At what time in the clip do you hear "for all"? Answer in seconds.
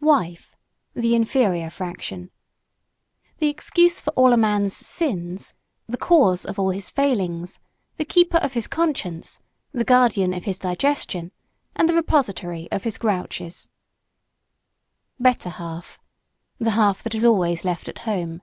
4.00-4.32